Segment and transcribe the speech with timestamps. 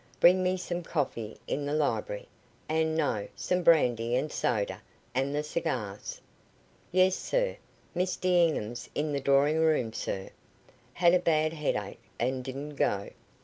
[0.19, 2.27] "Bring me some coffee in the library,
[2.67, 4.81] and no, some brandy and soda
[5.13, 6.19] and the cigars."
[6.91, 7.57] "Yes, sir.
[7.93, 10.29] Miss D'Enghien's in the drawing room, sir.
[10.93, 13.11] Had a bad headache, and didn't go."